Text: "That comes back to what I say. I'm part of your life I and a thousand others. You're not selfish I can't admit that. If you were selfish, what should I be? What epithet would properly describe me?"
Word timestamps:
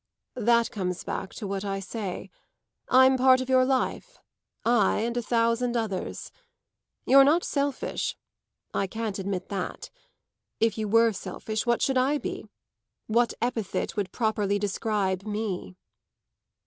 "That 0.37 0.71
comes 0.71 1.03
back 1.03 1.31
to 1.35 1.45
what 1.45 1.63
I 1.63 1.79
say. 1.79 2.31
I'm 2.89 3.17
part 3.19 3.39
of 3.39 3.49
your 3.49 3.63
life 3.63 4.17
I 4.65 5.01
and 5.01 5.15
a 5.15 5.21
thousand 5.21 5.77
others. 5.77 6.31
You're 7.05 7.23
not 7.23 7.43
selfish 7.43 8.17
I 8.73 8.87
can't 8.87 9.19
admit 9.19 9.49
that. 9.49 9.91
If 10.59 10.75
you 10.75 10.87
were 10.87 11.11
selfish, 11.13 11.67
what 11.67 11.83
should 11.83 11.99
I 11.99 12.17
be? 12.17 12.47
What 13.05 13.35
epithet 13.43 13.95
would 13.95 14.11
properly 14.11 14.57
describe 14.57 15.21
me?" 15.23 15.75